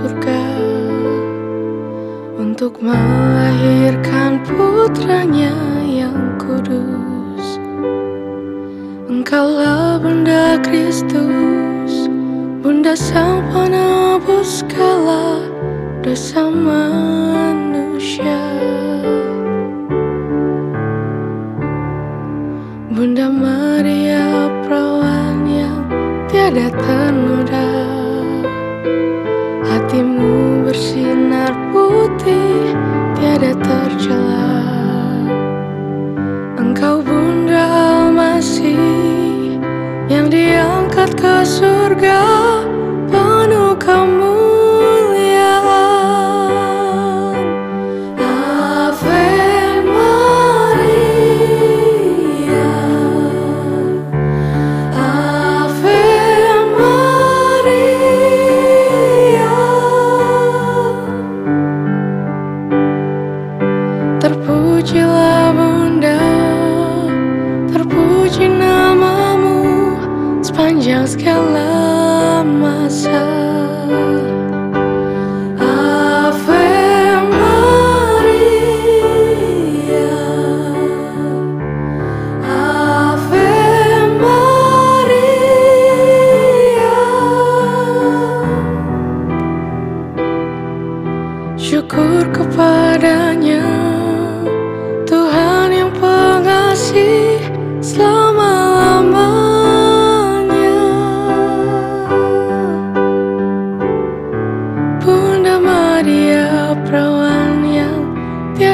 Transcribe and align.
surga 0.00 0.44
Untuk 2.40 2.80
melahirkan 2.80 4.40
putranya 4.48 5.52
yang 5.84 6.40
kudus. 6.40 7.60
Engkaulah 9.12 10.00
Bunda 10.00 10.56
Kristus 10.64 12.08
Bunda 12.64 12.96
sang 12.96 13.44
penebus 13.52 14.64
segala 14.64 15.44
dosa 16.00 16.48
manusia. 16.48 18.40
Bunda 22.88 23.28
Maria 23.28 24.48
perawan 24.64 25.44
yang 25.44 25.84
tiada 26.32 26.72
ternoda 26.72 27.99
diangkat 41.00 41.16
ke 41.16 41.48
surga 41.48 42.20
penuh 43.08 43.72
kemuliaan. 43.80 44.20
Ave 48.20 49.80
Maria. 49.80 51.08
Ave 54.92 56.04
Maria. 56.76 57.96
Terpujilah 64.20 65.49
segala 71.06 72.42
masa 72.42 73.22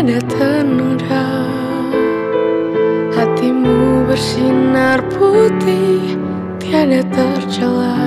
tiada 0.06 0.22
ternoda 0.30 1.26
Hatimu 3.10 4.06
bersinar 4.06 5.02
putih 5.10 6.14
tiada 6.62 7.02
tercela. 7.10 7.98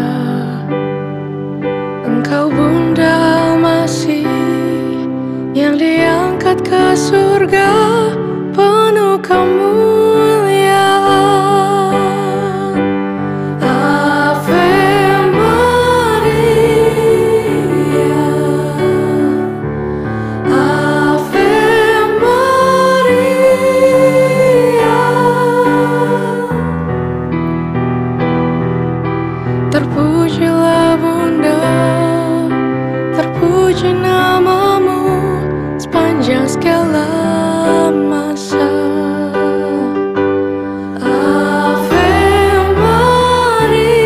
Engkau 2.08 2.48
Bunda 2.48 3.52
Almasih 3.52 4.24
yang 5.52 5.76
diangkat 5.76 6.64
ke 6.64 6.96
surga 6.96 7.68
penuh 8.56 9.20
kemuliaan 9.20 9.89
Yang 36.30 36.62
segala 36.62 37.10
masa 37.90 38.70
Ave 41.02 42.14
Maria 42.78 43.98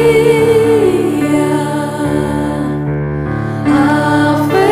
Ave 3.67 4.71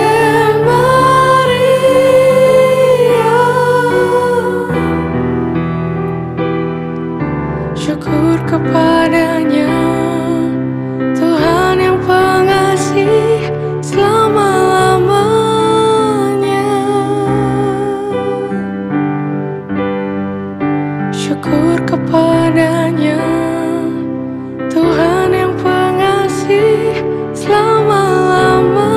Maria 0.64 1.76
Syukur 7.76 8.40
kepadanya. 8.48 9.71
bersyukur 21.32 21.80
kepadanya. 21.88 23.24
Tuhan 24.68 25.32
yang 25.32 25.56
pengasih 25.64 27.00
selama-lamanya. 27.32 28.91